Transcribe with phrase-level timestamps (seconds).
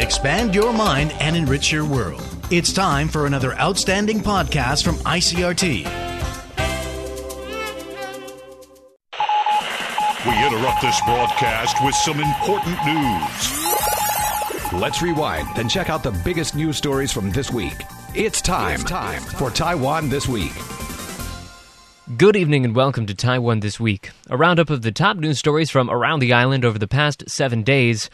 [0.00, 2.22] expand your mind, and enrich your world.
[2.50, 5.84] It's time for another outstanding podcast from ICRT.
[10.26, 13.60] We interrupt this broadcast with some important news.
[14.72, 17.82] Let's rewind, and check out the biggest news stories from this week.
[18.14, 20.52] It's time, time for Taiwan This Week.
[22.16, 25.70] Good evening and welcome to Taiwan This Week, a roundup of the top news stories
[25.70, 28.10] from around the island over the past seven days.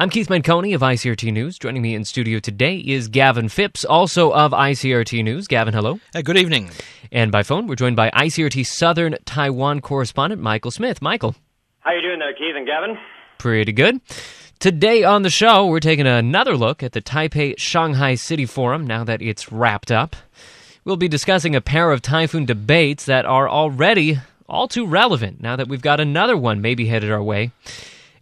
[0.00, 1.58] I'm Keith Menconi of ICRT News.
[1.58, 5.48] Joining me in studio today is Gavin Phipps, also of ICRT News.
[5.48, 5.98] Gavin, hello.
[6.14, 6.70] Uh, good evening.
[7.10, 11.02] And by phone, we're joined by ICRT Southern Taiwan correspondent Michael Smith.
[11.02, 11.34] Michael.
[11.80, 12.96] How are you doing there, Keith and Gavin?
[13.38, 14.00] Pretty good.
[14.60, 19.02] Today on the show, we're taking another look at the Taipei Shanghai City Forum now
[19.02, 20.14] that it's wrapped up.
[20.84, 25.56] We'll be discussing a pair of typhoon debates that are already all too relevant now
[25.56, 27.50] that we've got another one maybe headed our way.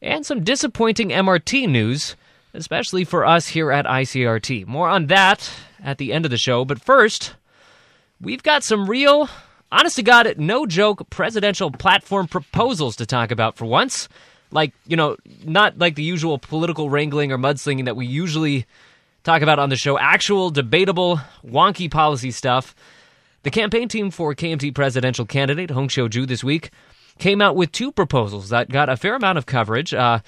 [0.07, 2.15] And some disappointing MRT news,
[2.55, 4.65] especially for us here at ICRT.
[4.65, 5.51] More on that
[5.83, 7.35] at the end of the show, but first,
[8.21, 9.29] we've got some real
[9.73, 14.09] honest to God, no joke presidential platform proposals to talk about for once.
[14.53, 18.65] Like, you know, not like the usual political wrangling or mudslinging that we usually
[19.25, 19.99] talk about on the show.
[19.99, 22.77] Actual, debatable, wonky policy stuff.
[23.43, 26.71] The campaign team for KMT presidential candidate Hong Xiu-ju this week
[27.19, 29.95] came out with two proposals that got a fair amount of coverage.
[29.95, 30.21] Uh,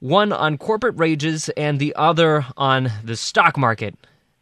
[0.00, 3.94] one on corporate wages and the other on the stock market.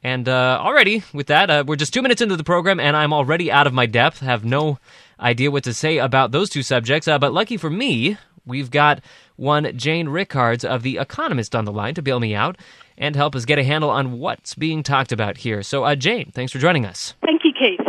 [0.02, 3.14] And uh, already, with that, uh, we're just two minutes into the program, and I'm
[3.14, 4.20] already out of my depth.
[4.20, 4.78] Have no
[5.18, 7.08] idea what to say about those two subjects.
[7.08, 9.02] Uh, but lucky for me, we've got
[9.36, 12.58] one Jane Rickards of The Economist on the line to bail me out
[12.98, 15.62] and help us get a handle on what's being talked about here.
[15.62, 17.14] So, uh, Jane, thanks for joining us.
[17.24, 17.80] Thank you, Keith.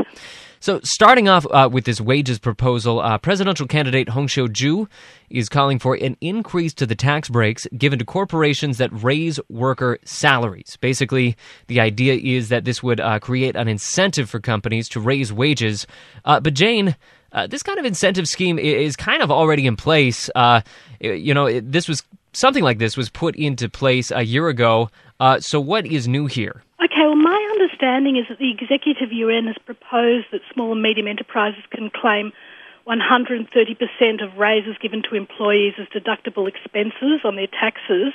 [0.65, 4.89] So, starting off uh, with this wages proposal, uh, presidential candidate Hong Xiu-ju
[5.29, 9.99] is calling for an increase to the tax breaks given to corporations that raise worker
[10.05, 10.75] salaries.
[10.81, 15.31] Basically, the idea is that this would uh, create an incentive for companies to raise
[15.31, 15.85] wages.
[16.25, 16.95] Uh, but, Jane,
[17.31, 20.31] uh, this kind of incentive scheme is kind of already in place.
[20.33, 20.61] Uh,
[20.99, 22.01] you know, this was
[22.33, 24.89] something like this was put into place a year ago.
[25.41, 26.63] so, what is new here?
[26.83, 27.54] Okay, well, my
[27.85, 32.31] understanding is that the Executive Yuan has proposed that small and medium enterprises can claim
[32.87, 38.13] 130% of raises given to employees as deductible expenses on their taxes.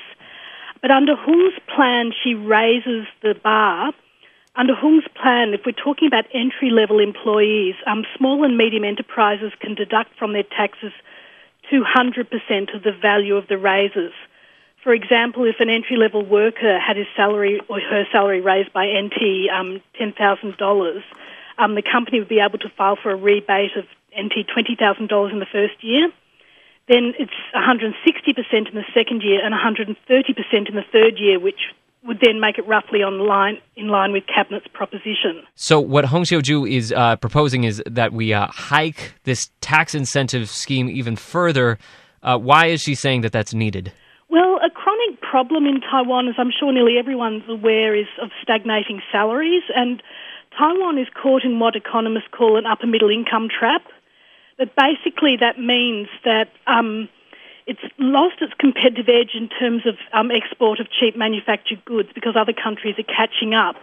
[0.83, 3.93] But under Hong's plan, she raises the bar.
[4.57, 9.53] Under Hong's plan, if we're talking about entry level employees, um, small and medium enterprises
[9.61, 10.93] can deduct from their taxes
[11.73, 14.13] 200% of the value of the raises.
[14.83, 18.87] For example, if an entry level worker had his salary or her salary raised by
[18.87, 21.03] NT um, $10,000,
[21.59, 23.85] um, the company would be able to file for a rebate of
[24.19, 26.11] NT $20,000 in the first year.
[26.89, 27.93] Then it's 160%
[28.69, 29.97] in the second year and 130%
[30.69, 31.61] in the third year, which
[32.03, 35.43] would then make it roughly on line in line with cabinet's proposition.
[35.55, 40.49] So what Hong Xiu-ju is uh, proposing is that we uh, hike this tax incentive
[40.49, 41.79] scheme even further.
[42.23, 43.93] Uh, why is she saying that that's needed?
[44.31, 49.03] Well, a chronic problem in Taiwan, as I'm sure nearly everyone's aware, is of stagnating
[49.11, 50.01] salaries, and
[50.57, 53.83] Taiwan is caught in what economists call an upper middle income trap.
[54.57, 57.09] But basically, that means that um,
[57.67, 62.37] it's lost its competitive edge in terms of um, export of cheap manufactured goods because
[62.37, 63.75] other countries are catching up.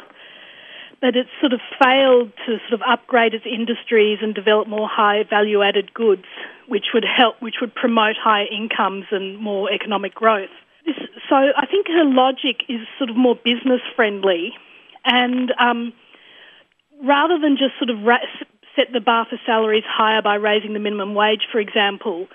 [1.00, 5.24] But it's sort of failed to sort of upgrade its industries and develop more high
[5.30, 6.26] value added goods
[6.68, 10.50] which would help, which would promote higher incomes and more economic growth.
[10.86, 10.96] This,
[11.30, 14.54] so I think her logic is sort of more business friendly,
[15.06, 15.94] and um,
[17.04, 18.26] rather than just sort of ra-
[18.76, 22.28] set the bar for salaries higher by raising the minimum wage, for example,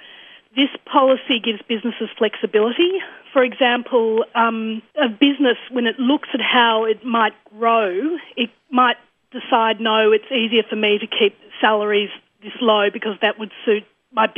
[0.55, 3.01] this policy gives businesses flexibility.
[3.33, 8.97] For example, um, a business, when it looks at how it might grow, it might
[9.31, 12.11] decide, no, it's easier for me to keep salaries
[12.43, 14.29] this low because that would suit my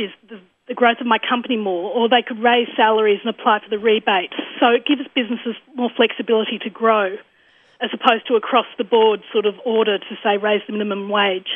[0.67, 3.77] the growth of my company more, or they could raise salaries and apply for the
[3.77, 4.31] rebate.
[4.59, 7.17] So it gives businesses more flexibility to grow,
[7.79, 11.49] as opposed to across the board sort of order to say raise the minimum wage.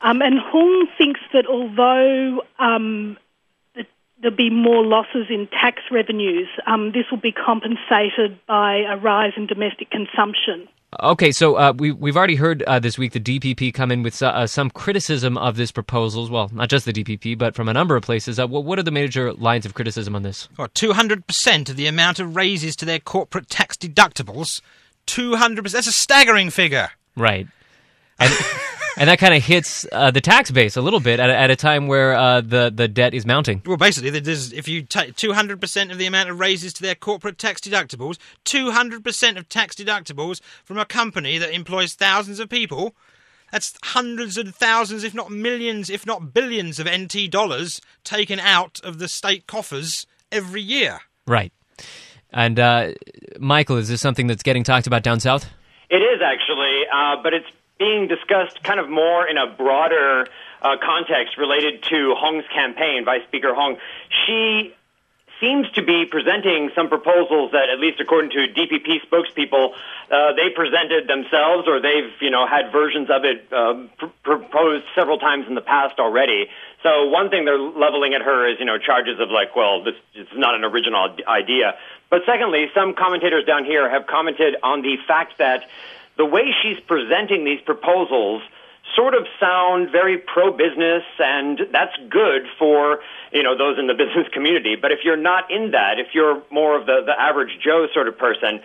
[0.00, 3.18] Um, and Hong thinks that although um,
[4.20, 9.32] there'll be more losses in tax revenues, um, this will be compensated by a rise
[9.36, 10.68] in domestic consumption.
[11.02, 14.22] Okay, so uh, we, we've already heard uh, this week the DPP come in with
[14.22, 16.30] uh, some criticism of this proposal.
[16.30, 18.38] Well, not just the DPP, but from a number of places.
[18.38, 20.48] Uh, what are the major lines of criticism on this?
[20.56, 24.62] Well, 200% of the amount of raises to their corporate tax deductibles.
[25.06, 25.70] 200%.
[25.72, 26.90] That's a staggering figure.
[27.16, 27.46] Right.
[28.18, 28.32] And
[28.96, 31.50] and that kind of hits uh, the tax base a little bit at, a- at
[31.50, 33.62] a time where uh, the the debt is mounting.
[33.66, 37.38] Well, basically, there's, if you take 200% of the amount of raises to their corporate
[37.38, 42.94] tax deductibles, 200% of tax deductibles from a company that employs thousands of people,
[43.52, 48.80] that's hundreds and thousands, if not millions, if not billions of NT dollars taken out
[48.82, 51.00] of the state coffers every year.
[51.26, 51.52] Right.
[52.32, 52.92] And uh,
[53.38, 55.46] Michael, is this something that's getting talked about down south?
[55.88, 57.46] It is actually, uh, but it's
[57.78, 60.26] being discussed kind of more in a broader
[60.62, 63.76] uh, context related to Hong's campaign, Vice Speaker Hong.
[64.26, 64.74] She
[65.40, 69.74] seems to be presenting some proposals that, at least according to DPP spokespeople,
[70.10, 74.84] uh, they presented themselves or they've, you know, had versions of it uh, pr- proposed
[74.94, 76.48] several times in the past already.
[76.82, 79.94] So one thing they're leveling at her is, you know, charges of like, well, this
[80.14, 81.74] is not an original idea.
[82.08, 85.64] But secondly, some commentators down here have commented on the fact that
[86.16, 88.42] the way she's presenting these proposals
[88.94, 93.00] sort of sound very pro-business, and that's good for
[93.32, 94.76] you know those in the business community.
[94.80, 98.08] But if you're not in that, if you're more of the the average Joe sort
[98.08, 98.60] of person,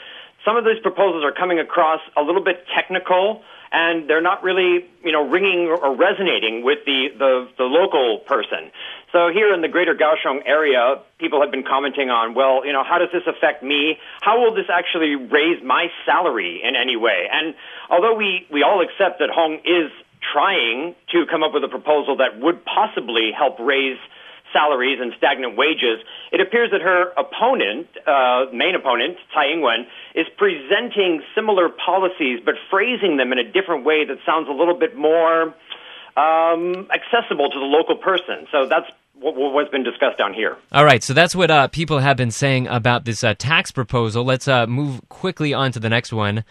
[0.45, 4.86] some of these proposals are coming across a little bit technical, and they're not really
[5.03, 8.71] you know ringing or resonating with the the, the local person.
[9.12, 12.84] So here in the greater Kaohsiung area, people have been commenting on, well, you know,
[12.84, 14.00] how does this affect me?
[14.22, 17.28] How will this actually raise my salary in any way?
[17.30, 17.54] And
[17.90, 19.92] although we, we all accept that Hong is
[20.31, 24.00] trying to come up with a proposal that would possibly help raise
[24.54, 26.00] salaries and stagnant wages,
[26.31, 32.56] it appears that her opponent, uh, main opponent, Tsai Ing-wen, is presenting similar policies but
[32.69, 35.54] phrasing them in a different way that sounds a little bit more
[36.16, 38.48] um, accessible to the local person.
[38.52, 38.88] So that's
[39.21, 40.57] what's been discussed down here.
[40.71, 44.23] All right, so that's what uh, people have been saying about this uh, tax proposal.
[44.23, 46.44] Let's uh, move quickly on to the next one,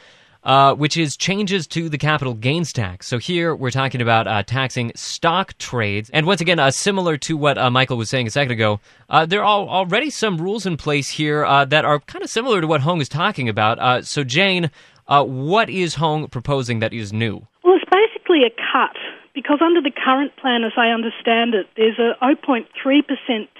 [0.44, 3.06] uh, which is changes to the capital gains tax.
[3.08, 7.36] So here we're talking about uh, taxing stock trades, and once again, uh, similar to
[7.36, 8.80] what Michael was saying a second ago,
[9.26, 12.80] there are already some rules in place here that are kind of similar to what
[12.82, 14.06] Hong is talking about.
[14.06, 14.70] so Jane,
[15.08, 17.46] what is Hong proposing that is new?
[17.64, 18.96] Well, it's basically a cut
[19.34, 22.66] because under the current plan, as I understand it, there's a 0.3%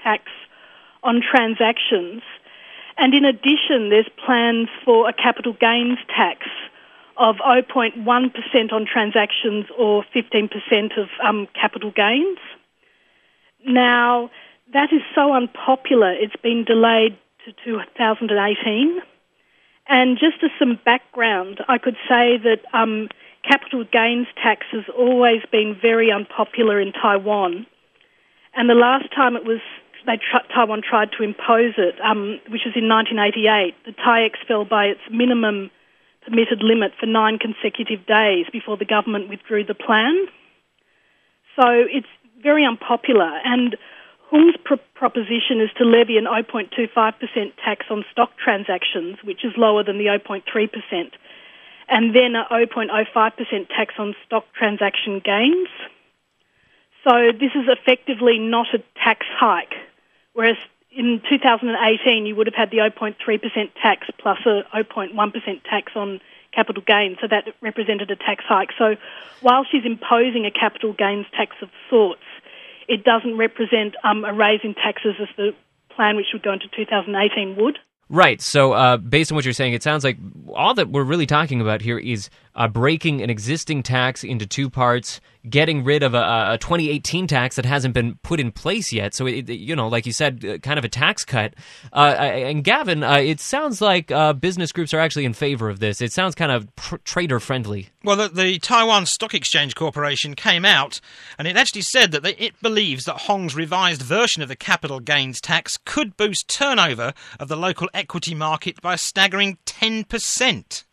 [0.03, 0.23] tax
[1.03, 2.21] on transactions.
[2.97, 6.45] And in addition, there's plans for a capital gains tax
[7.17, 12.39] of 0.1% on transactions or 15% of um, capital gains.
[13.65, 14.31] Now,
[14.73, 19.01] that is so unpopular, it's been delayed to 2018.
[19.87, 23.09] And just as some background, I could say that um,
[23.47, 27.65] capital gains tax has always been very unpopular in Taiwan.
[28.53, 29.59] And the last time it was
[30.05, 30.19] they
[30.53, 35.01] Taiwan tried to impose it, um, which was in 1988, the TAIEX fell by its
[35.11, 35.69] minimum
[36.25, 40.25] permitted limit for nine consecutive days before the government withdrew the plan.
[41.55, 42.09] So it's
[42.41, 43.29] very unpopular.
[43.43, 43.75] And
[44.29, 47.13] Hung's pr- proposition is to levy an 0.25%
[47.63, 50.41] tax on stock transactions, which is lower than the 0.3%
[51.91, 55.67] and then a 0.05% tax on stock transaction gains.
[57.03, 59.73] So this is effectively not a tax hike,
[60.33, 60.55] whereas
[60.91, 63.15] in 2018 you would have had the 0.3%
[63.81, 66.21] tax plus a 0.1% tax on
[66.53, 68.69] capital gains, so that represented a tax hike.
[68.77, 68.95] So
[69.41, 72.23] while she's imposing a capital gains tax of sorts,
[72.87, 75.53] it doesn't represent um, a raise in taxes as the
[75.89, 77.79] plan which would go into 2018 would.
[78.11, 78.41] Right.
[78.41, 80.17] So, uh, based on what you're saying, it sounds like
[80.53, 84.69] all that we're really talking about here is uh, breaking an existing tax into two
[84.69, 89.13] parts, getting rid of a, a, 2018 tax that hasn't been put in place yet.
[89.13, 91.53] So, it, you know, like you said, uh, kind of a tax cut.
[91.93, 95.79] Uh, and Gavin, uh, it sounds like uh, business groups are actually in favor of
[95.79, 96.01] this.
[96.01, 97.89] It sounds kind of pr- trader friendly.
[98.03, 100.99] Well, the, the, Taiwan Stock Exchange Corporation came out
[101.37, 104.99] and it actually said that they, it believes that Hong's revised version of the capital
[104.99, 110.83] gains tax could boost turnover of the local equity market by a staggering 10%.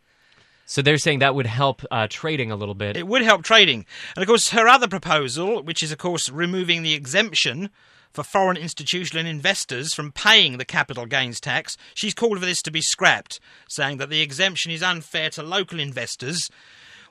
[0.69, 2.95] So they're saying that would help uh, trading a little bit.
[2.95, 3.87] It would help trading.
[4.15, 7.71] And of course, her other proposal, which is, of course, removing the exemption
[8.13, 12.71] for foreign institutional investors from paying the capital gains tax, she's called for this to
[12.71, 16.51] be scrapped, saying that the exemption is unfair to local investors.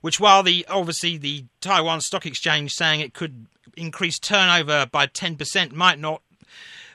[0.01, 5.71] Which, while the obviously the Taiwan Stock Exchange saying it could increase turnover by 10%,
[5.71, 6.21] might not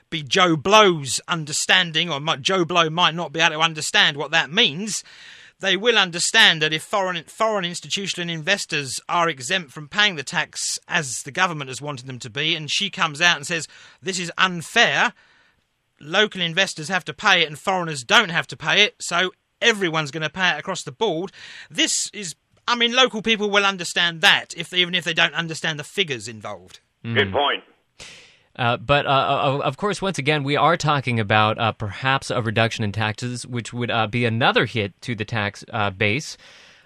[0.09, 4.49] be Joe Blow's understanding, or Joe Blow might not be able to understand what that
[4.49, 5.03] means
[5.63, 10.77] they will understand that if foreign foreign institutional investors are exempt from paying the tax
[10.89, 13.65] as the government has wanted them to be, and she comes out and says
[14.01, 15.13] this is unfair,
[16.01, 20.11] local investors have to pay it and foreigners don't have to pay it, so everyone's
[20.11, 21.31] going to pay it across the board.
[21.71, 22.35] This is
[22.67, 26.27] I mean, local people will understand that, if even if they don't understand the figures
[26.27, 26.81] involved.
[27.03, 27.63] Good point.
[28.55, 32.41] Uh, but uh, of, of course, once again, we are talking about uh, perhaps a
[32.41, 36.37] reduction in taxes, which would uh, be another hit to the tax uh, base.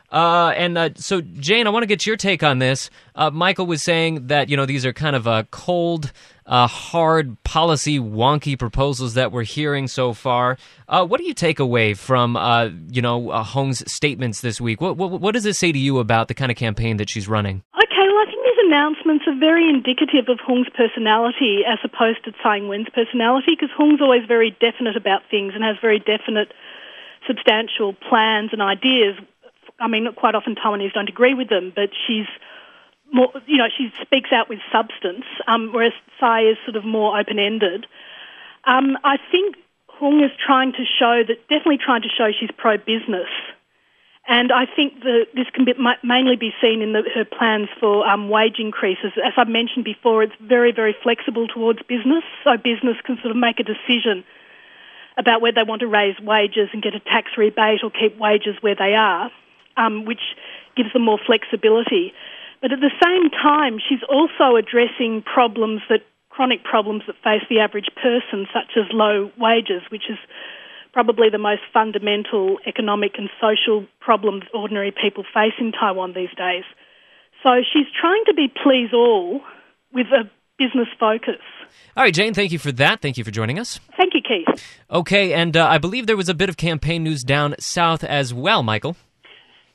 [0.10, 2.90] Uh, and uh, so, Jane, I want to get your take on this.
[3.14, 6.14] Uh, Michael was saying that you know these are kind of uh, cold,
[6.46, 10.58] uh, hard policy, wonky proposals that we're hearing so far.
[10.88, 14.80] Uh, what do you take away from uh, you know uh, Hong's statements this week?
[14.80, 17.28] What, what what does it say to you about the kind of campaign that she's
[17.28, 17.64] running?
[17.74, 17.84] I
[18.68, 24.02] announcements are very indicative of Hong's personality as opposed to Tsai Ing-wen's personality, because Hong's
[24.02, 26.54] always very definite about things and has very definite,
[27.26, 29.16] substantial plans and ideas.
[29.80, 32.28] I mean, quite often Taiwanese don't agree with them, but she's
[33.12, 37.18] more, you know, she speaks out with substance, um, whereas Tsai is sort of more
[37.20, 37.88] open-ended.
[38.66, 39.56] Um, I think
[39.88, 43.30] Hong is trying to show that, definitely trying to show she's pro-business.
[44.28, 47.70] And I think that this can be, ma- mainly be seen in the, her plans
[47.80, 49.14] for um, wage increases.
[49.24, 53.38] As I've mentioned before, it's very, very flexible towards business, so business can sort of
[53.38, 54.26] make a decision
[55.18, 58.56] about whether they want to raise wages and get a tax rebate or keep wages
[58.62, 59.32] where they are,
[59.78, 60.36] um, which
[60.76, 62.14] gives them more flexibility.
[62.62, 67.60] But at the same time, she's also addressing problems that chronic problems that face the
[67.60, 70.18] average person, such as low wages, which is
[70.98, 76.34] probably the most fundamental economic and social problems that ordinary people face in Taiwan these
[76.36, 76.63] days.
[77.44, 79.42] So she's trying to be please all
[79.94, 80.27] with a
[80.58, 81.38] business focus.
[81.96, 83.00] All right, Jane, thank you for that.
[83.00, 83.80] Thank you for joining us.
[83.96, 84.60] Thank you, Keith.
[84.89, 88.34] Okay, and uh, I believe there was a bit of campaign news down south as
[88.34, 88.98] well, Michael.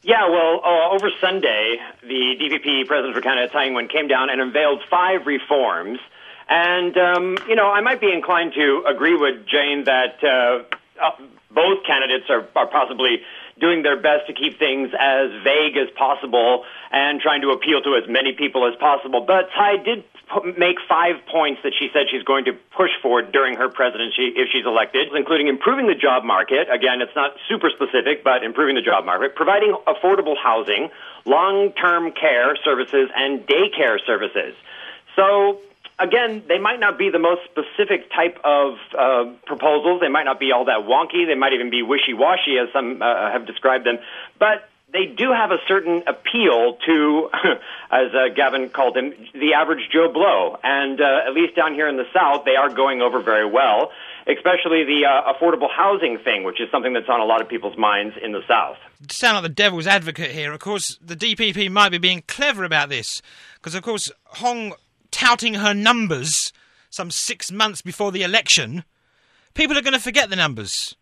[0.02, 4.40] Yeah, well, uh, over Sunday, the DPP president for Canada, Tsai Ing-wen, came down and
[4.40, 6.00] unveiled five reforms.
[6.48, 10.64] And, um, you know, I might be inclined to agree with Jane that uh,
[11.00, 11.10] uh,
[11.50, 13.22] both candidates are, are possibly
[13.60, 17.94] doing their best to keep things as vague as possible and trying to appeal to
[17.96, 19.20] as many people as possible.
[19.20, 23.22] But Tsai did p- make five points that she said she's going to push for
[23.22, 26.68] during her presidency if she's elected, including improving the job market.
[26.72, 30.88] Again, it's not super specific, but improving the job market, providing affordable housing,
[31.24, 34.54] long-term care services, and daycare services.
[35.14, 35.60] So
[35.98, 40.00] again, they might not be the most specific type of uh, proposals.
[40.00, 41.26] They might not be all that wonky.
[41.26, 43.98] They might even be wishy-washy, as some uh, have described them.
[44.38, 47.30] But they do have a certain appeal to,
[47.90, 50.58] as uh, Gavin called him, the average Joe Blow.
[50.62, 53.90] And uh, at least down here in the South, they are going over very well,
[54.26, 57.78] especially the uh, affordable housing thing, which is something that's on a lot of people's
[57.78, 58.76] minds in the South.
[59.10, 62.88] Sound like the devil's advocate here, of course, the DPP might be being clever about
[62.88, 63.22] this,
[63.54, 64.74] because of course Hong
[65.12, 66.52] touting her numbers
[66.90, 68.82] some six months before the election,
[69.54, 70.96] people are going to forget the numbers.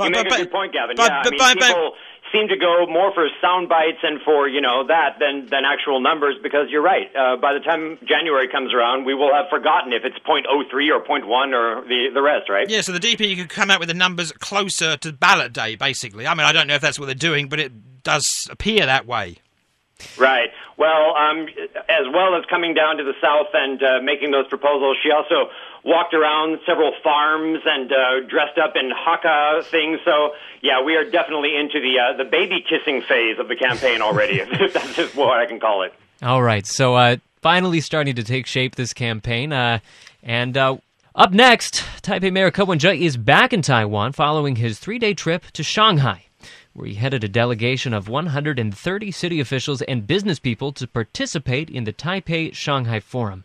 [0.00, 0.94] you make a good point, Gavin.
[0.96, 1.92] but- yeah, but- I mean, but- but- people
[2.30, 5.98] seem to go more for sound bites and for you know that than than actual
[6.00, 7.08] numbers because you're right.
[7.16, 11.00] Uh, by the time January comes around, we will have forgotten if it's .03 or
[11.00, 12.68] .1 or the the rest, right?
[12.68, 16.26] Yeah, so the DP could come out with the numbers closer to ballot day, basically.
[16.26, 19.06] I mean, I don't know if that's what they're doing, but it does appear that
[19.06, 19.38] way.
[20.16, 20.50] Right.
[20.76, 21.48] Well, um,
[21.88, 25.50] as well as coming down to the south and uh, making those proposals, she also
[25.84, 29.98] walked around several farms and uh, dressed up in Hakka things.
[30.04, 34.02] So, yeah, we are definitely into the uh, the baby kissing phase of the campaign
[34.02, 34.40] already.
[34.40, 35.92] if that's just what I can call it.
[36.22, 39.78] All right, so uh, finally starting to take shape this campaign, uh,
[40.22, 40.78] and uh,
[41.14, 45.62] up next, Taipei Mayor Ko Wen-je is back in Taiwan following his three-day trip to
[45.62, 46.24] Shanghai,
[46.78, 51.82] where he headed a delegation of 130 city officials and business people to participate in
[51.82, 53.42] the Taipei Shanghai Forum.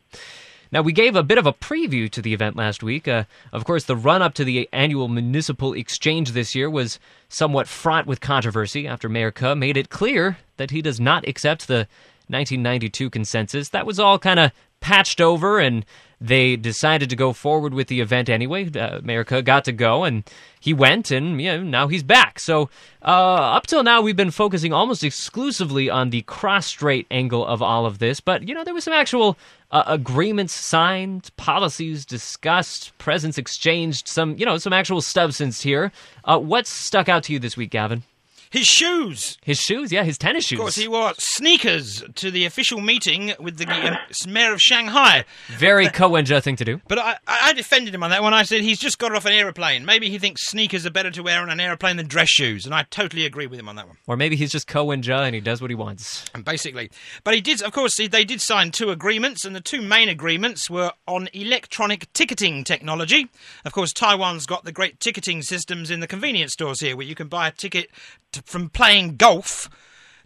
[0.71, 3.07] Now, we gave a bit of a preview to the event last week.
[3.07, 7.67] Uh, of course, the run up to the annual municipal exchange this year was somewhat
[7.67, 11.87] fraught with controversy after Mayor Ke made it clear that he does not accept the
[12.27, 13.69] 1992 consensus.
[13.69, 14.51] That was all kind of
[14.83, 15.85] patched over, and
[16.19, 18.69] they decided to go forward with the event anyway.
[18.69, 20.23] Uh, Ke got to go, and
[20.59, 22.39] he went, and know, now he's back.
[22.39, 22.69] So,
[23.01, 27.85] uh, up till now, we've been focusing almost exclusively on the cross-strait angle of all
[27.85, 29.37] of this, but you know, there was some actual
[29.71, 35.91] uh, agreements signed, policies discussed, presents exchanged, some you know, some actual substance here.
[36.25, 38.03] Uh, what stuck out to you this week, Gavin?
[38.53, 39.39] His shoes.
[39.43, 40.59] His shoes, yeah, his tennis shoes.
[40.59, 43.97] Of course, he wore sneakers to the official meeting with the um,
[44.31, 45.25] mayor of Shanghai.
[45.47, 46.79] Very Cohen thing to do.
[46.87, 48.31] But I, I defended him on that one.
[48.31, 49.85] I said he's just got off an aeroplane.
[49.85, 52.75] Maybe he thinks sneakers are better to wear on an aeroplane than dress shoes, and
[52.75, 53.97] I totally agree with him on that one.
[54.05, 56.23] Or maybe he's just Cohen and he does what he wants.
[56.35, 56.91] And basically,
[57.23, 57.63] but he did.
[57.63, 61.27] Of course, he- they did sign two agreements, and the two main agreements were on
[61.33, 63.29] electronic ticketing technology.
[63.65, 67.15] Of course, Taiwan's got the great ticketing systems in the convenience stores here, where you
[67.15, 67.89] can buy a ticket
[68.33, 69.69] to, from playing golf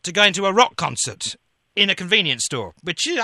[0.04, 1.36] to going to a rock concert
[1.78, 3.24] in a convenience store, which know,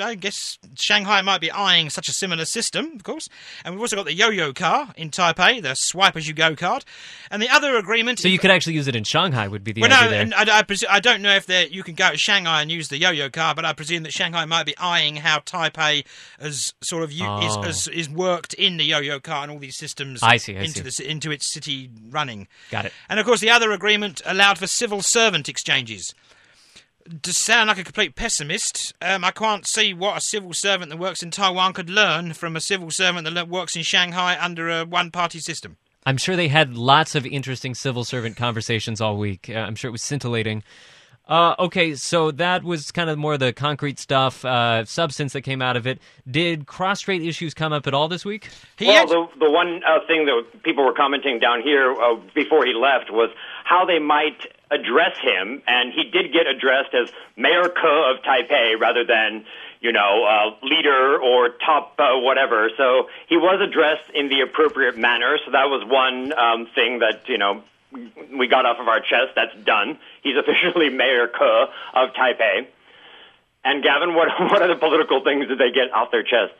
[0.00, 3.28] I guess Shanghai might be eyeing such a similar system, of course.
[3.64, 6.84] And we've also got the yo-yo car in Taipei, the swipe as you go card,
[7.30, 8.18] and the other agreement.
[8.18, 9.46] So you could actually use it in Shanghai.
[9.46, 11.94] Would be the well, idea no, I, I, presu- I don't know if you can
[11.94, 14.76] go to Shanghai and use the yo-yo car, but I presume that Shanghai might be
[14.78, 16.04] eyeing how Taipei
[16.40, 17.62] has sort of u- Oh.
[17.62, 20.62] is, is, is worked in the yo-yo car and all these systems I see, I
[20.62, 21.04] into see.
[21.04, 22.48] the into its city running.
[22.70, 22.92] Got it.
[23.08, 26.14] And of course, the other agreement allowed for civil servant exchanges.
[27.22, 30.98] To sound like a complete pessimist, um, I can't see what a civil servant that
[30.98, 34.84] works in Taiwan could learn from a civil servant that works in Shanghai under a
[34.84, 35.76] one-party system.
[36.04, 39.50] I'm sure they had lots of interesting civil servant conversations all week.
[39.50, 40.62] Uh, I'm sure it was scintillating.
[41.26, 45.62] Uh, okay, so that was kind of more the concrete stuff, uh, substance that came
[45.62, 46.00] out of it.
[46.28, 48.48] Did cross-strait issues come up at all this week?
[48.76, 52.16] He well, had- the, the one uh, thing that people were commenting down here uh,
[52.34, 53.30] before he left was
[53.64, 58.78] how they might address him, and he did get addressed as Mayor Ke of Taipei
[58.78, 59.44] rather than,
[59.80, 62.70] you know, uh, leader or top uh, whatever.
[62.76, 65.38] So he was addressed in the appropriate manner.
[65.44, 67.62] So that was one um, thing that you know
[67.92, 69.34] we got off of our chest.
[69.34, 69.98] That's done.
[70.22, 72.66] He's officially Mayor Ke of Taipei.
[73.64, 76.54] And Gavin, what what other political things did they get off their chests?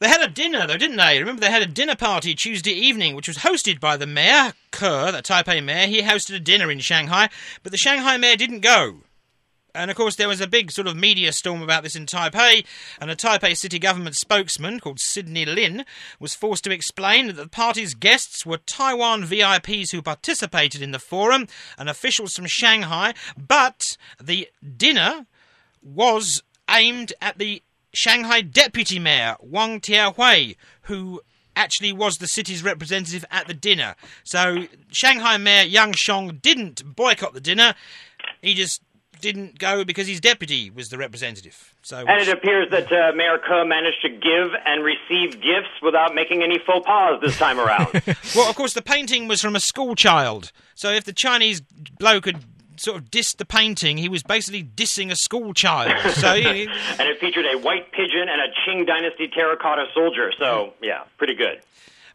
[0.00, 1.18] They had a dinner, though, didn't they?
[1.18, 5.12] Remember, they had a dinner party Tuesday evening, which was hosted by the mayor, Kerr,
[5.12, 5.86] the Taipei mayor.
[5.86, 7.28] He hosted a dinner in Shanghai,
[7.62, 9.02] but the Shanghai mayor didn't go.
[9.74, 12.64] And of course, there was a big sort of media storm about this in Taipei,
[12.98, 15.84] and a Taipei city government spokesman called Sidney Lin
[16.18, 20.98] was forced to explain that the party's guests were Taiwan VIPs who participated in the
[20.98, 21.46] forum
[21.78, 23.82] and officials from Shanghai, but
[24.20, 25.26] the dinner
[25.82, 31.20] was aimed at the Shanghai deputy mayor, Weng Tiehui, who
[31.56, 33.94] actually was the city's representative at the dinner.
[34.24, 37.74] So Shanghai mayor Yang Xiong didn't boycott the dinner.
[38.40, 38.82] He just
[39.20, 41.74] didn't go because his deputy was the representative.
[41.82, 46.14] So And it appears that uh, Mayor Ke managed to give and receive gifts without
[46.14, 47.88] making any faux pas this time around.
[48.34, 50.52] well, of course, the painting was from a school child.
[50.74, 52.42] So if the Chinese bloke had
[52.80, 55.92] sort of dissed the painting, he was basically dissing a school child.
[56.14, 56.68] So and
[57.08, 60.32] it featured a white pigeon and a Qing Dynasty terracotta soldier.
[60.38, 61.60] So, yeah, pretty good.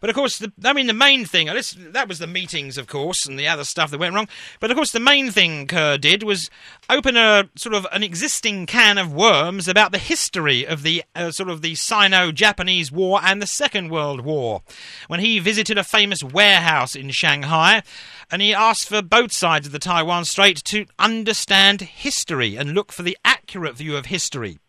[0.06, 3.26] But of course, the, I mean, the main thing that was the meetings, of course,
[3.26, 4.28] and the other stuff that went wrong.
[4.60, 6.52] But of course, the main thing Kerr did was
[6.92, 11.32] open a sort of an existing can of worms about the history of the uh,
[11.32, 14.62] sort of the Sino-Japanese War and the Second World War.
[15.08, 17.82] When he visited a famous warehouse in Shanghai,
[18.30, 22.92] and he asked for both sides of the Taiwan Strait to understand history and look
[22.92, 24.60] for the accurate view of history.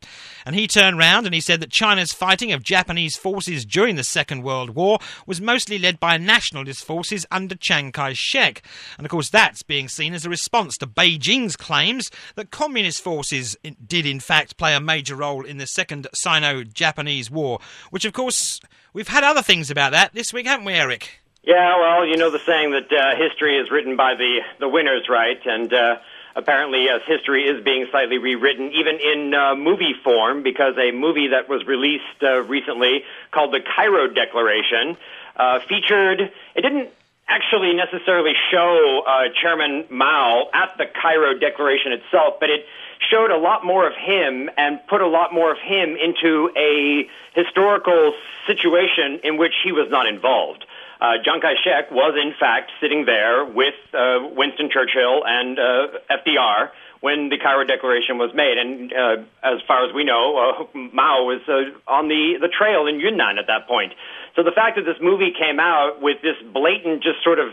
[0.47, 4.05] And he turned round and he said that China's fighting of Japanese forces during the
[4.05, 8.63] Second World War was mostly led by nationalist forces under Chiang Kai shek.
[8.97, 13.57] And of course, that's being seen as a response to Beijing's claims that communist forces
[13.85, 17.59] did, in fact, play a major role in the Second Sino Japanese War.
[17.91, 18.61] Which, of course,
[18.93, 21.23] we've had other things about that this week, haven't we, Eric?
[21.43, 25.09] Yeah, well, you know the saying that uh, history is written by the, the winners,
[25.09, 25.41] right?
[25.45, 25.97] And uh,
[26.37, 31.29] apparently, yes, history is being slightly rewritten, even in uh, movie form, because a movie
[31.29, 34.97] that was released uh, recently called The Cairo Declaration
[35.35, 36.21] uh, featured,
[36.55, 36.91] it didn't
[37.29, 42.67] actually necessarily show uh, Chairman Mao at the Cairo Declaration itself, but it
[43.11, 47.09] showed a lot more of him and put a lot more of him into a
[47.35, 48.13] historical
[48.47, 50.65] situation in which he was not involved.
[51.01, 56.71] Uh, Chiang Kai-shek was in fact sitting there with uh, Winston Churchill and uh, FDR
[57.01, 61.25] when the Cairo Declaration was made, and uh, as far as we know, uh, Mao
[61.29, 63.93] was uh, on the the trail in Yunnan at that point.
[64.35, 67.53] So the fact that this movie came out with this blatant, just sort of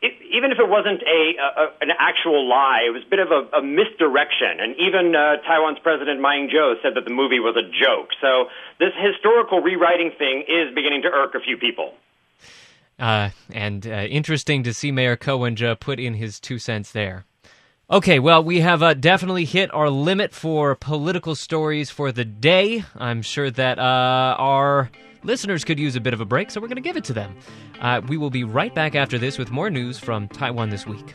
[0.00, 3.30] it, even if it wasn't a, a an actual lie, it was a bit of
[3.30, 4.60] a, a misdirection.
[4.60, 8.14] And even uh, Taiwan's President Ma Ying-jeou said that the movie was a joke.
[8.20, 8.48] So
[8.78, 11.94] this historical rewriting thing is beginning to irk a few people.
[12.98, 17.24] Uh, and uh, interesting to see Mayor Cohen put in his two cents there.
[17.90, 22.84] Okay, well, we have uh, definitely hit our limit for political stories for the day.
[22.94, 24.90] I'm sure that uh, our
[25.22, 27.14] listeners could use a bit of a break, so we're going to give it to
[27.14, 27.34] them.
[27.80, 31.14] Uh, we will be right back after this with more news from Taiwan this week.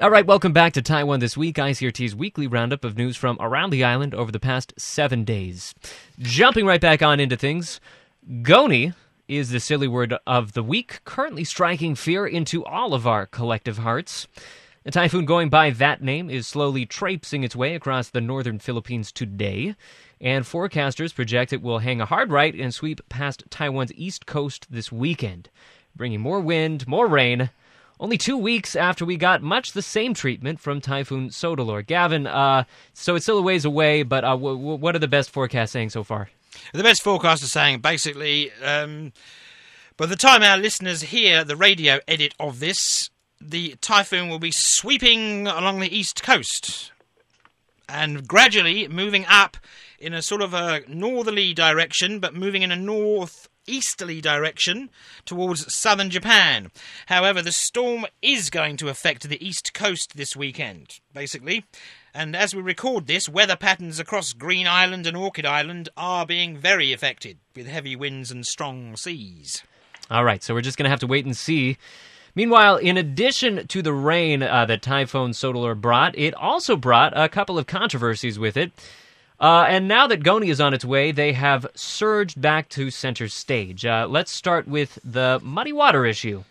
[0.00, 3.68] All right, welcome back to Taiwan This Week, ICRT's weekly roundup of news from around
[3.68, 5.74] the island over the past seven days.
[6.18, 7.82] Jumping right back on into things,
[8.40, 8.94] Goni
[9.28, 13.76] is the silly word of the week, currently striking fear into all of our collective
[13.76, 14.26] hearts.
[14.86, 19.12] A typhoon going by that name is slowly traipsing its way across the northern Philippines
[19.12, 19.74] today,
[20.18, 24.66] and forecasters project it will hang a hard right and sweep past Taiwan's east coast
[24.70, 25.50] this weekend.
[25.94, 27.50] bringing more wind, more rain.
[28.00, 31.86] Only two weeks after we got much the same treatment from Typhoon Soudelor.
[31.86, 35.06] Gavin, uh, so it's still a ways away, but uh, w- w- what are the
[35.06, 36.30] best forecasts saying so far?
[36.72, 39.12] The best forecast is saying basically, um,
[39.98, 44.50] by the time our listeners hear the radio edit of this, the typhoon will be
[44.50, 46.92] sweeping along the east coast
[47.86, 49.58] and gradually moving up
[50.00, 54.90] in a sort of a northerly direction, but moving in a northeasterly direction
[55.24, 56.70] towards southern Japan.
[57.06, 61.64] However, the storm is going to affect the east coast this weekend, basically.
[62.12, 66.56] And as we record this, weather patterns across Green Island and Orchid Island are being
[66.56, 69.62] very affected with heavy winds and strong seas.
[70.10, 71.76] All right, so we're just going to have to wait and see.
[72.34, 77.28] Meanwhile, in addition to the rain uh, that Typhoon Soudelor brought, it also brought a
[77.28, 78.72] couple of controversies with it.
[79.40, 83.26] Uh, and now that Goni is on its way, they have surged back to center
[83.26, 83.86] stage.
[83.86, 86.44] Uh, let's start with the muddy water issue.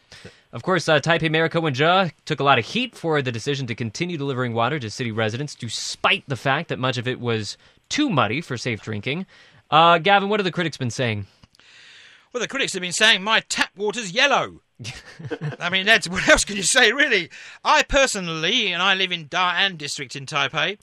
[0.51, 3.67] Of course, uh, Taipei Mayor Ko Wen-je took a lot of heat for the decision
[3.67, 7.55] to continue delivering water to city residents, despite the fact that much of it was
[7.89, 9.27] too muddy for safe drinking.
[9.69, 11.27] Uh, Gavin, what have the critics been saying?
[12.33, 14.61] Well, the critics have been saying my tap water's yellow.
[15.59, 17.29] I mean, that's what else can you say, really?
[17.63, 20.79] I personally, and I live in Da'an district in Taipei,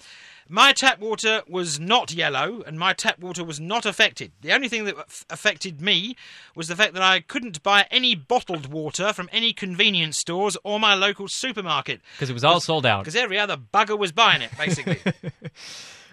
[0.48, 4.32] my tap water was not yellow, and my tap water was not affected.
[4.40, 6.16] The only thing that f- affected me
[6.54, 10.78] was the fact that I couldn't buy any bottled water from any convenience stores or
[10.78, 13.00] my local supermarket Because it was all sold out.
[13.04, 14.98] because every other bugger was buying it, basically.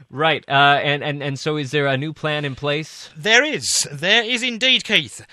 [0.10, 0.52] Right, uh,
[0.84, 3.10] and, and, and so is there a new plan in place?
[3.17, 3.88] There is.
[3.91, 5.26] There is indeed, Keith.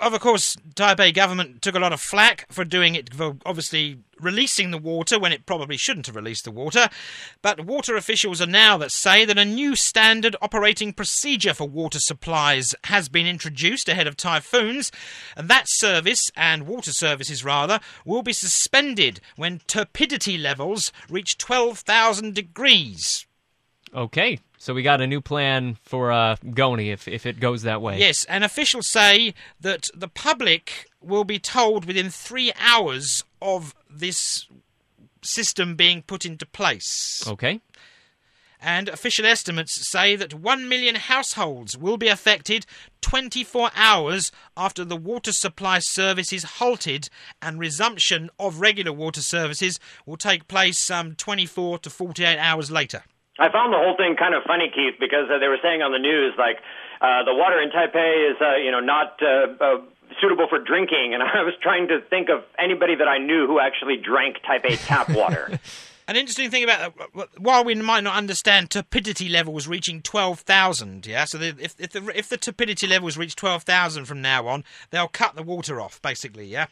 [0.00, 4.70] Of course, Taipei government took a lot of flack for doing it, for obviously releasing
[4.70, 6.88] the water when it probably shouldn't have released the water.
[7.42, 11.98] But water officials are now that say that a new standard operating procedure for water
[12.00, 14.90] supplies has been introduced ahead of typhoons.
[15.36, 22.34] And that service, and water services rather, will be suspended when turbidity levels reach 12,000
[22.34, 23.26] degrees.
[23.94, 27.82] Okay, so we got a new plan for uh, Goni if, if it goes that
[27.82, 27.98] way.
[27.98, 34.48] Yes, and officials say that the public will be told within three hours of this
[35.20, 37.22] system being put into place.
[37.28, 37.60] Okay.
[38.58, 42.64] And official estimates say that 1 million households will be affected
[43.02, 47.10] 24 hours after the water supply service is halted,
[47.42, 53.02] and resumption of regular water services will take place some 24 to 48 hours later.
[53.38, 55.90] I found the whole thing kind of funny, Keith, because uh, they were saying on
[55.90, 56.58] the news like
[57.00, 59.80] uh, the water in Taipei is uh, you know not uh, uh,
[60.20, 63.58] suitable for drinking, and I was trying to think of anybody that I knew who
[63.58, 65.58] actually drank Taipei tap water.
[66.06, 71.06] An interesting thing about uh, that, while we might not understand turbidity levels reaching 12,000,
[71.06, 74.64] yeah, so the, if, if, the, if the turbidity levels reach 12,000 from now on,
[74.90, 76.66] they'll cut the water off, basically, yeah.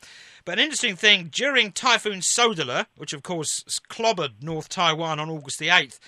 [0.45, 5.59] But an interesting thing, during Typhoon Soudelor, which of course clobbered North Taiwan on August
[5.59, 5.99] the 8th,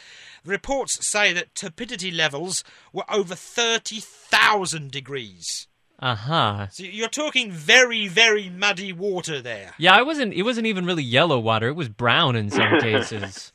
[0.44, 5.66] the reports say that turbidity levels were over 30,000 degrees.
[6.04, 6.66] Uh huh.
[6.68, 9.72] So you're talking very, very muddy water there.
[9.78, 10.34] Yeah, it wasn't.
[10.34, 11.68] It wasn't even really yellow water.
[11.68, 13.52] It was brown in some cases.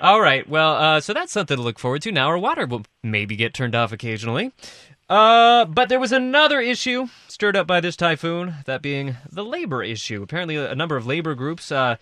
[0.00, 0.48] All right.
[0.48, 2.10] Well, uh, so that's something to look forward to.
[2.10, 4.50] Now our water will maybe get turned off occasionally.
[5.08, 9.80] Uh, but there was another issue stirred up by this typhoon, that being the labor
[9.80, 10.20] issue.
[10.20, 11.94] Apparently, a number of labor groups uh,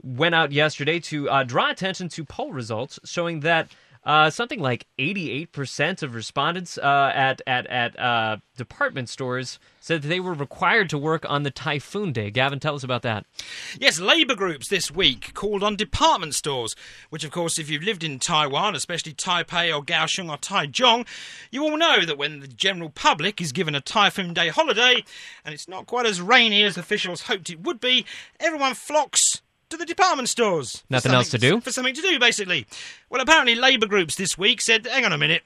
[0.00, 3.68] went out yesterday to uh, draw attention to poll results showing that
[4.08, 10.08] uh, something like 88% of respondents uh, at at at uh, department stores said that
[10.08, 12.30] they were required to work on the typhoon day.
[12.30, 13.26] Gavin, tell us about that.
[13.78, 16.74] Yes, labour groups this week called on department stores,
[17.10, 21.06] which, of course, if you've lived in Taiwan, especially Taipei or Kaohsiung or Taichung,
[21.50, 25.04] you all know that when the general public is given a typhoon day holiday
[25.44, 28.06] and it's not quite as rainy as officials hoped it would be,
[28.40, 30.82] everyone flocks to the department stores.
[30.90, 31.60] Nothing else to do?
[31.60, 32.66] For something to do, basically.
[33.10, 35.42] Well, apparently, labour groups this week said, hang on a minute.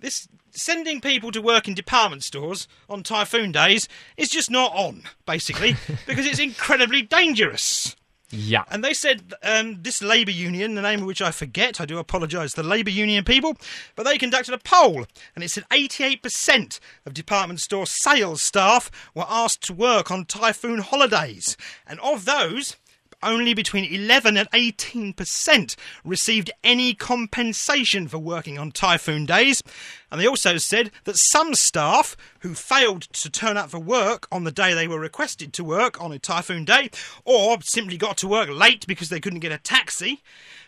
[0.00, 5.02] This sending people to work in department stores on typhoon days is just not on,
[5.26, 7.96] basically, because it's incredibly dangerous.
[8.30, 8.64] Yeah.
[8.70, 11.98] And they said um, this labour union, the name of which I forget, I do
[11.98, 13.56] apologise the labour union people,
[13.94, 19.26] but they conducted a poll and it said 88% of department store sales staff were
[19.28, 21.56] asked to work on typhoon holidays.
[21.86, 22.76] And of those,
[23.24, 29.62] only between 11 and 18% received any compensation for working on typhoon days.
[30.10, 34.44] And they also said that some staff who failed to turn up for work on
[34.44, 36.90] the day they were requested to work on a typhoon day,
[37.24, 40.22] or simply got to work late because they couldn't get a taxi,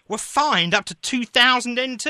[0.09, 2.05] were fined up to 2,000 NT.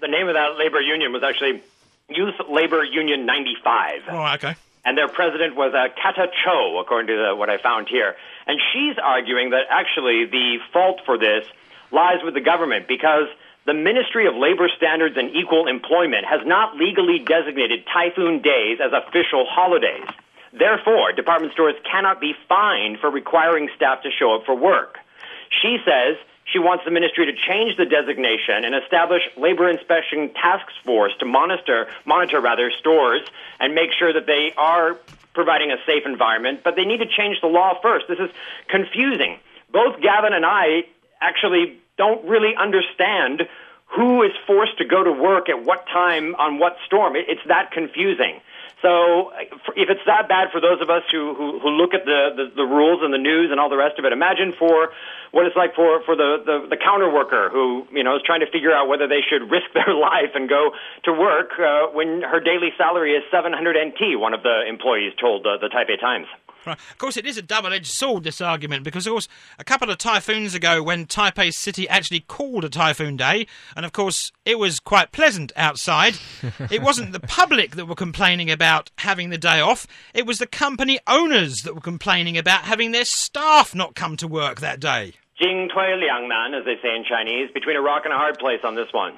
[0.00, 1.62] the name of that labor union was actually
[2.08, 4.02] Youth Labor Union 95.
[4.08, 4.56] All right, okay.
[4.86, 8.14] And their president was uh, Kata Cho, according to the, what I found here.
[8.46, 11.44] And she's arguing that actually the fault for this
[11.90, 13.26] lies with the government because
[13.66, 18.94] the Ministry of Labor Standards and Equal Employment has not legally designated typhoon days as
[18.94, 20.06] official holidays.
[20.54, 25.02] Therefore, department stores cannot be fined for requiring staff to show up for work.
[25.50, 26.14] She says
[26.46, 31.26] she wants the ministry to change the designation and establish labor inspection task force to
[31.26, 33.22] monitor monitor rather stores
[33.58, 34.96] and make sure that they are
[35.34, 38.06] providing a safe environment, but they need to change the law first.
[38.08, 38.30] This is
[38.68, 39.38] confusing.
[39.70, 40.84] Both Gavin and I
[41.20, 43.42] actually don't really understand
[43.86, 47.14] who is forced to go to work at what time on what storm.
[47.16, 48.40] It's that confusing.
[48.82, 49.32] So
[49.72, 52.60] if it's that bad for those of us who, who, who look at the, the,
[52.60, 54.92] the, rules and the news and all the rest of it, imagine for
[55.32, 58.40] what it's like for, for the, the, the counter worker who you know is trying
[58.40, 62.20] to figure out whether they should risk their life and go to work uh, when
[62.20, 66.28] her daily salary is 700 NT, one of the employees told uh, the Taipei Times.
[66.66, 66.78] Right.
[66.90, 69.88] Of course, it is a double edged sword, this argument, because, of course, a couple
[69.88, 74.58] of typhoons ago, when Taipei City actually called a typhoon day, and of course, it
[74.58, 76.18] was quite pleasant outside,
[76.70, 80.46] it wasn't the public that were complaining about having the day off, it was the
[80.46, 85.12] company owners that were complaining about having their staff not come to work that day.
[85.38, 88.38] Jing Tui Liang Nan, as they say in Chinese, between a rock and a hard
[88.38, 89.14] place on this one.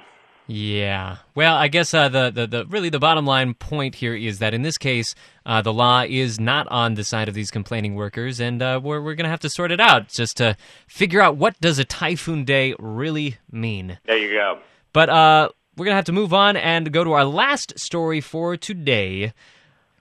[0.50, 1.18] Yeah.
[1.34, 4.54] Well, I guess uh, the, the, the really the bottom line point here is that
[4.54, 8.40] in this case, uh, the law is not on the side of these complaining workers,
[8.40, 10.56] and uh, we're we're gonna have to sort it out just to
[10.86, 13.98] figure out what does a typhoon day really mean.
[14.06, 14.60] There you go.
[14.94, 18.56] But uh, we're gonna have to move on and go to our last story for
[18.56, 19.34] today,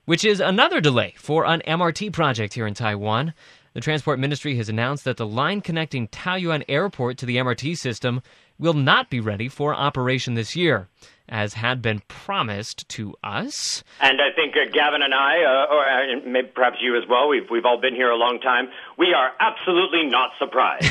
[0.06, 3.34] which is another delay for an MRT project here in Taiwan.
[3.74, 8.24] The Transport Ministry has announced that the line connecting Taoyuan Airport to the MRT system
[8.60, 10.88] will not be ready for operation this year,
[11.30, 13.84] as had been promised to us.
[14.00, 17.28] And I think uh, Gavin and I, uh, or uh, maybe perhaps you as well,
[17.28, 20.90] we've, we've all been here a long time, we are absolutely not surprised.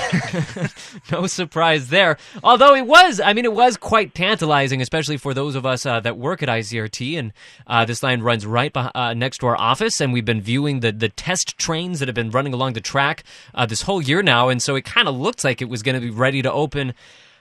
[1.12, 2.18] no surprise there.
[2.44, 6.00] Although it was, I mean, it was quite tantalizing, especially for those of us uh,
[6.00, 7.18] that work at ICRT.
[7.18, 7.32] And
[7.66, 10.92] uh, this line runs right uh, next to our office, and we've been viewing the,
[10.92, 13.24] the test trains that have been running along the track
[13.68, 14.48] this whole year now.
[14.50, 16.94] And so it kind of looked like it was going to be ready to open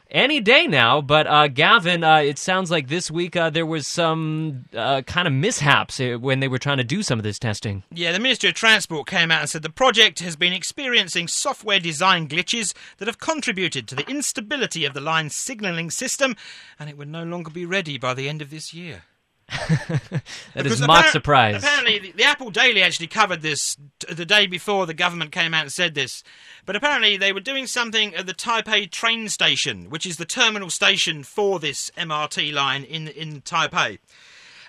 [0.09, 1.01] any day now.
[1.01, 5.27] But uh, Gavin, uh, it sounds like this week uh, there was some uh, kind
[5.27, 7.83] of mishaps uh, when they were trying to do some of this testing.
[7.91, 11.79] Yeah, the Ministry of Transport came out and said the project has been experiencing software
[11.79, 16.35] design glitches that have contributed to the instability of the line's signalling system,
[16.79, 19.03] and it would no longer be ready by the end of this year.
[19.47, 20.23] That
[20.55, 21.63] because is mock surprise.
[21.63, 25.53] Apparently, the, the, Apple Daily actually covered this t- the day before the government came
[25.53, 26.23] out and said this.
[26.65, 30.71] But apparently, they were doing something at the Taipei train station, which is the terminal
[30.71, 33.99] station for this MRT line in in Taipei.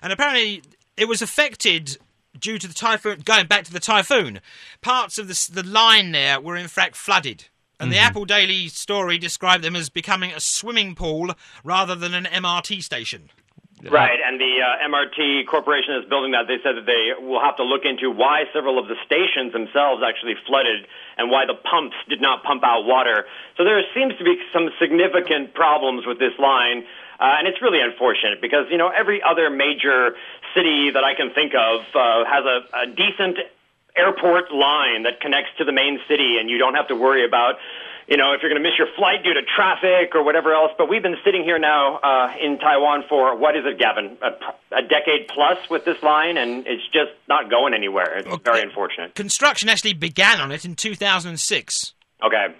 [0.02, 0.62] And apparently,
[0.96, 1.96] it was affected
[2.38, 3.22] due to the typhoon.
[3.24, 4.40] Going back to the typhoon,
[4.82, 7.46] parts of the the line there were in fact flooded.
[7.78, 7.92] And mm-hmm.
[7.92, 11.32] the Apple Daily story described them as becoming a swimming pool
[11.64, 13.30] rather than an MRT station.
[13.84, 16.48] Right, and the uh, MRT Corporation is building that.
[16.48, 20.00] They said that they will have to look into why several of the stations themselves
[20.00, 23.26] actually flooded and why the pumps did not pump out water.
[23.56, 26.88] So there seems to be some significant problems with this line,
[27.20, 30.16] uh, and it's really unfortunate because you know every other major
[30.54, 33.44] city that I can think of uh, has a, a decent
[33.92, 37.56] airport line that connects to the main city, and you don't have to worry about
[38.08, 40.70] you know, if you're going to miss your flight due to traffic or whatever else.
[40.78, 44.16] But we've been sitting here now uh, in Taiwan for what is it, Gavin?
[44.22, 48.18] A, a, decade plus with this line, and it's just not going anywhere.
[48.18, 49.14] It's very unfortunate.
[49.14, 51.94] Construction actually began on it in 2006.
[52.24, 52.54] Okay.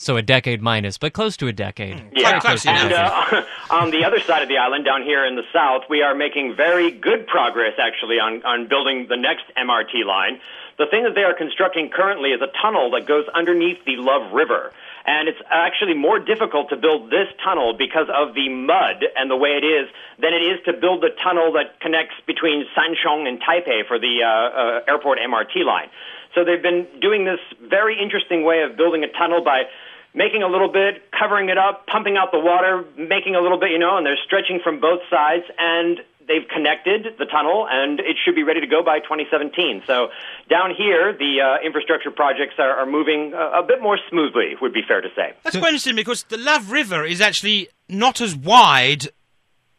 [0.00, 2.00] So a decade minus, but close to a decade.
[2.00, 2.08] Hmm.
[2.16, 5.44] Yeah, close and uh, on the other side of the island, down here in the
[5.52, 10.40] south, we are making very good progress actually on, on building the next MRT line.
[10.80, 14.32] The thing that they are constructing currently is a tunnel that goes underneath the Love
[14.32, 14.72] River.
[15.04, 19.36] And it's actually more difficult to build this tunnel because of the mud and the
[19.36, 23.42] way it is than it is to build the tunnel that connects between Sanchong and
[23.44, 25.92] Taipei for the uh, uh, airport MRT line.
[26.34, 29.68] So they've been doing this very interesting way of building a tunnel by
[30.14, 33.70] making a little bit, covering it up, pumping out the water, making a little bit,
[33.70, 35.44] you know, and they're stretching from both sides.
[35.58, 39.82] And they've connected the tunnel, and it should be ready to go by 2017.
[39.86, 40.08] So
[40.48, 44.72] down here, the uh, infrastructure projects are, are moving a, a, bit more smoothly, would
[44.72, 45.34] be fair to say.
[45.42, 49.08] That's quite interesting because the Love River is actually not as wide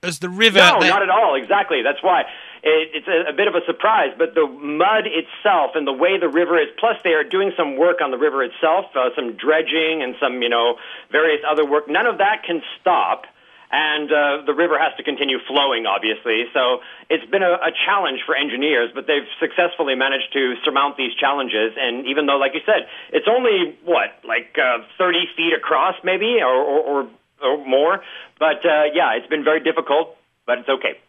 [0.04, 0.60] as the river.
[0.60, 0.90] No, that...
[0.90, 1.36] not at all.
[1.36, 1.82] Exactly.
[1.84, 2.28] That's why.
[2.64, 6.20] It, it's a, a, bit of a surprise, but the mud itself and the way
[6.20, 9.34] the river is, plus they are doing some work on the river itself, uh, some
[9.38, 10.76] dredging and some, you know,
[11.12, 11.88] various other work.
[11.88, 13.26] None of that can stop
[13.72, 16.44] and uh, the river has to continue flowing, obviously.
[16.54, 21.16] So it's been a, a challenge for engineers, but they've successfully managed to surmount these
[21.16, 21.74] challenges.
[21.80, 26.40] And even though, like you said, it's only what like uh, 30 feet across, maybe,
[26.44, 27.10] or, or, or,
[27.42, 28.04] or more.
[28.40, 31.00] But uh, yeah, it's been very difficult, but it's okay.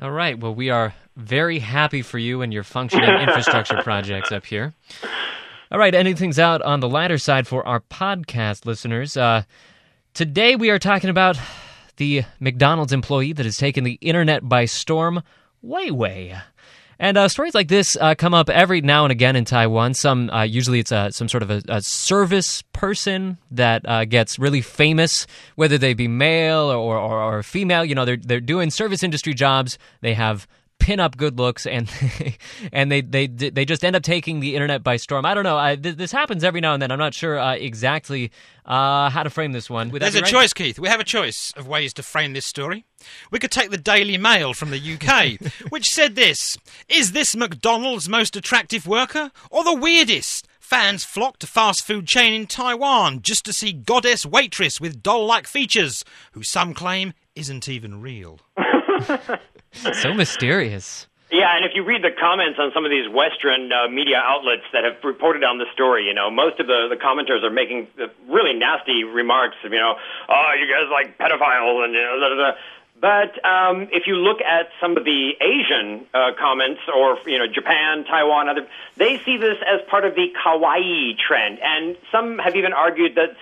[0.00, 0.38] All right.
[0.38, 4.72] Well, we are very happy for you and your functioning infrastructure projects up here.
[5.70, 5.94] All right.
[5.94, 9.18] Anything's out on the lighter side for our podcast listeners.
[9.18, 9.42] Uh,
[10.14, 11.38] today we are talking about
[12.00, 15.22] the McDonald's employee that has taken the internet by storm,
[15.62, 16.40] Weiwei.
[16.98, 19.92] And uh, stories like this uh, come up every now and again in Taiwan.
[19.92, 24.38] Some uh, usually it's a, some sort of a, a service person that uh, gets
[24.38, 27.84] really famous, whether they be male or, or, or female.
[27.84, 29.78] You know, they're they're doing service industry jobs.
[30.00, 30.46] They have
[30.80, 31.88] pin up good looks and
[32.72, 35.24] and they they they just end up taking the internet by storm.
[35.24, 35.56] I don't know.
[35.56, 36.90] I, th- this happens every now and then.
[36.90, 38.32] I'm not sure uh, exactly
[38.64, 39.90] uh, how to frame this one.
[39.90, 40.30] Would There's a right?
[40.30, 40.78] choice, Keith.
[40.78, 42.84] We have a choice of ways to frame this story.
[43.30, 48.08] We could take the Daily Mail from the UK, which said this Is this McDonald's
[48.08, 50.48] most attractive worker or the weirdest?
[50.58, 55.26] Fans flock to fast food chain in Taiwan just to see goddess waitress with doll
[55.26, 58.38] like features, who some claim isn't even real.
[59.72, 61.06] So mysterious.
[61.30, 64.66] Yeah, and if you read the comments on some of these Western uh, media outlets
[64.72, 67.86] that have reported on the story, you know, most of the, the commenters are making
[68.02, 69.54] uh, really nasty remarks.
[69.62, 69.94] You know,
[70.28, 72.58] oh, you guys like pedophiles and you know, da, da, da.
[73.00, 77.46] But um, if you look at some of the Asian uh, comments, or you know,
[77.46, 82.56] Japan, Taiwan, other, they see this as part of the kawaii trend, and some have
[82.56, 83.36] even argued that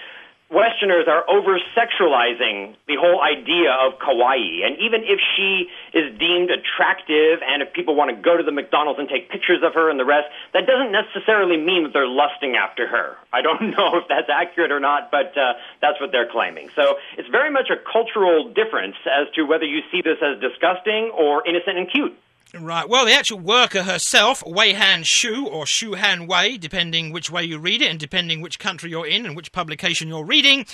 [0.51, 4.65] Westerners are over sexualizing the whole idea of kawaii.
[4.65, 8.53] And even if she is deemed attractive and if people want to go to the
[8.53, 12.09] McDonald's and take pictures of her and the rest, that doesn't necessarily mean that they're
[12.09, 13.17] lusting after her.
[13.31, 16.71] I don't know if that's accurate or not, but uh, that's what they're claiming.
[16.75, 21.13] So it's very much a cultural difference as to whether you see this as disgusting
[21.13, 22.17] or innocent and cute.
[22.55, 22.89] Right.
[22.89, 27.45] Well, the actual worker herself, Wei Han Shu, or Shu Han Wei, depending which way
[27.45, 30.67] you read it and depending which country you're in and which publication you're reading,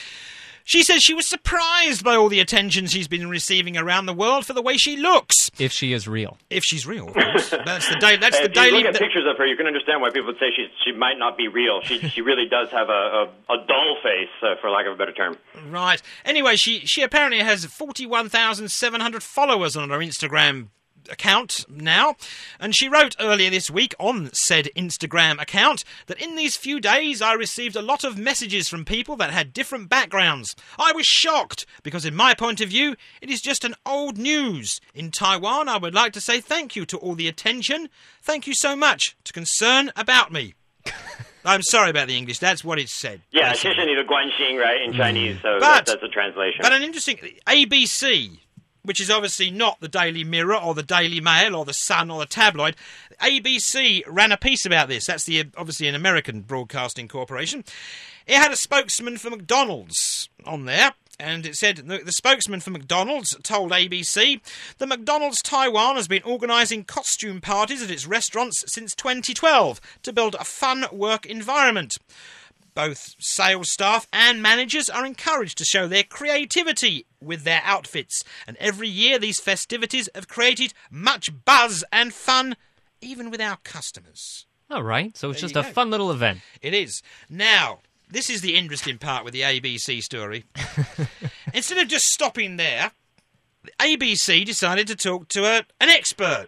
[0.66, 4.46] she says she was surprised by all the attention she's been receiving around the world
[4.46, 5.50] for the way she looks.
[5.58, 6.38] If she is real.
[6.48, 7.50] If she's real, of course.
[7.50, 8.82] That's the, da- that's the if you daily.
[8.82, 11.18] look at pictures of her, you can understand why people would say she she might
[11.18, 11.82] not be real.
[11.82, 14.96] She she really does have a a, a dull face, uh, for lack of a
[14.96, 15.36] better term.
[15.68, 16.00] Right.
[16.24, 20.68] Anyway, she she apparently has 41,700 followers on her Instagram
[21.09, 22.15] account now,
[22.59, 27.19] and she wrote earlier this week on said Instagram account that in these few days
[27.19, 30.55] I received a lot of messages from people that had different backgrounds.
[30.77, 34.79] I was shocked because in my point of view it is just an old news.
[34.93, 37.89] In Taiwan I would like to say thank you to all the attention.
[38.21, 40.53] Thank you so much to concern about me.
[41.45, 42.37] I'm sorry about the English.
[42.39, 43.21] That's what it said.
[43.31, 43.73] Yeah, basically.
[43.73, 45.41] 谢谢你的关心, right, in Chinese.
[45.41, 45.59] So Mm.
[45.59, 46.59] But- that, that's a translation.
[46.61, 48.39] But an interesting ABC,
[48.84, 52.20] which is obviously not the Daily Mirror or the Daily Mail or the Sun or
[52.20, 52.76] the tabloid.
[53.20, 55.06] ABC ran a piece about this.
[55.06, 57.64] That's the obviously an American broadcasting corporation.
[58.26, 60.92] It had a spokesman for McDonald's on there.
[61.18, 64.40] And it said the, the spokesman for McDonald's told ABC
[64.78, 70.34] that McDonald's Taiwan has been organising costume parties at its restaurants since 2012 to build
[70.34, 71.98] a fun work environment.
[72.74, 78.56] Both sales staff and managers are encouraged to show their creativity with their outfits, and
[78.58, 82.56] every year these festivities have created much buzz and fun,
[83.00, 84.46] even with our customers.
[84.70, 85.16] All right.
[85.16, 85.72] So it's There just a go.
[85.74, 86.40] fun little event.
[86.62, 87.02] It is.
[87.28, 90.44] Now, this is the interesting part with the ABC story.
[91.54, 92.92] Instead of just stopping there,
[93.62, 96.46] the ABC decided to talk to a, an expert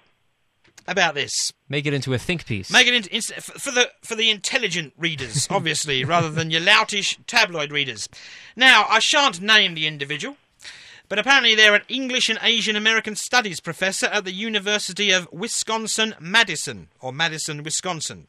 [0.88, 1.52] about this.
[1.68, 2.70] Make it into a think piece.
[2.70, 7.72] Make it into, for the for the intelligent readers, obviously, rather than your loutish tabloid
[7.72, 8.08] readers.
[8.54, 10.36] Now, I shan't name the individual,
[11.08, 16.14] but apparently they're an English and Asian American Studies professor at the University of Wisconsin
[16.20, 18.28] Madison, or Madison, Wisconsin.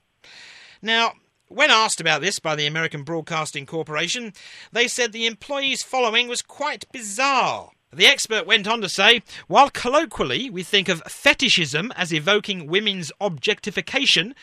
[0.82, 1.14] Now,
[1.48, 4.34] when asked about this by the American Broadcasting Corporation,
[4.72, 7.72] they said the employee's following was quite bizarre.
[7.92, 13.12] The expert went on to say, while colloquially we think of fetishism as evoking women's
[13.22, 14.36] objectification,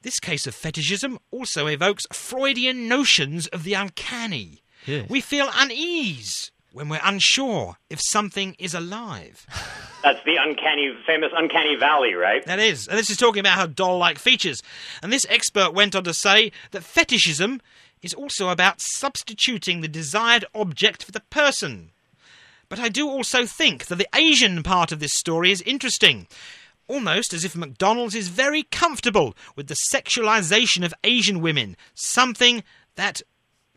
[0.00, 4.62] this case of fetishism also evokes Freudian notions of the uncanny.
[4.86, 5.08] Yes.
[5.08, 9.46] We feel unease when we're unsure if something is alive.
[10.02, 12.44] That's the uncanny, famous uncanny valley, right?
[12.46, 12.88] That is.
[12.88, 14.62] And this is talking about her doll like features.
[15.02, 17.60] And this expert went on to say that fetishism
[18.02, 21.90] is also about substituting the desired object for the person.
[22.68, 26.26] But I do also think that the Asian part of this story is interesting.
[26.88, 32.64] Almost as if McDonald's is very comfortable with the sexualization of Asian women, something
[32.96, 33.22] that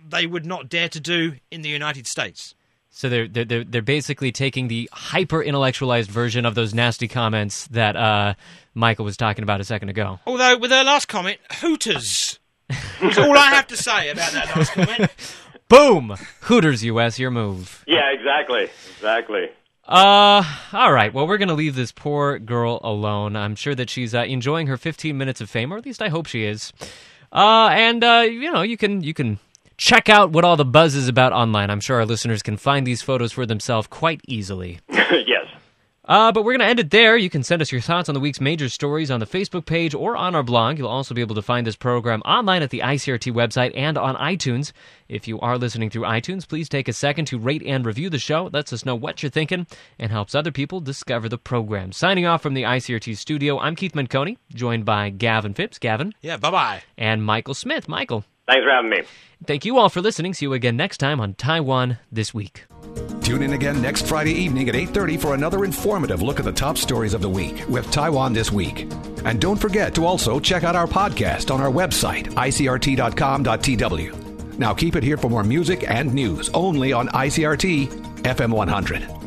[0.04, 2.56] they would not dare to do in the United States.
[2.96, 7.68] So they're they're they're, they're basically taking the hyper intellectualized version of those nasty comments
[7.68, 8.36] that uh,
[8.74, 10.22] Michael was talking about a second ago.
[10.26, 12.40] Although with her last comment, Hooters.
[13.02, 15.12] That's all I have to say about that last comment.
[15.68, 16.16] Boom!
[16.44, 17.84] Hooters US, your move.
[17.86, 19.50] Yeah, exactly, exactly.
[19.86, 20.42] Uh,
[20.72, 21.14] all right.
[21.14, 23.36] Well, we're going to leave this poor girl alone.
[23.36, 26.08] I'm sure that she's uh, enjoying her 15 minutes of fame, or at least I
[26.08, 26.72] hope she is.
[27.34, 29.38] Uh, and uh, you know, you can you can
[29.78, 31.70] check out what all the buzz is about online.
[31.70, 34.80] I'm sure our listeners can find these photos for themselves quite easily.
[34.90, 35.46] yes.
[36.08, 37.18] Uh, but we're going to end it there.
[37.18, 39.96] You can send us your thoughts on the week's major stories on the Facebook page
[39.96, 40.78] or on our blog.
[40.78, 44.16] You'll also be able to find this program online at the ICRT website and on
[44.18, 44.72] iTunes.
[45.10, 48.20] If you are listening through iTunes, please take a second to rate and review the
[48.20, 48.46] show.
[48.46, 49.66] It lets us know what you're thinking
[49.98, 51.92] and helps other people discover the program.
[51.92, 56.38] Signing off from the ICRT studio, I'm Keith Menconi, joined by Gavin Phipps, Gavin, Yeah,
[56.38, 56.84] bye bye.
[57.00, 57.90] and Michael Smith.
[57.90, 59.02] Michael, Thanks for having me.
[59.46, 60.34] thank you all for listening.
[60.34, 62.66] See you again next time on Taiwan This Week.
[63.22, 66.78] Tune in again next Friday evening at 8:30 for another informative look at the top
[66.78, 68.88] stories of the week with Taiwan this week.
[69.26, 74.14] And don't forget to also check out our podcast on our website icrt.com.tw.
[74.60, 77.88] Now keep it here for more music and news only on ICRT
[78.24, 79.25] FM 100.